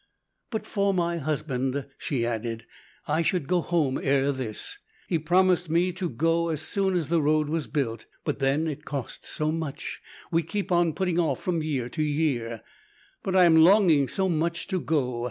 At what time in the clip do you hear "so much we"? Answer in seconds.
9.29-10.41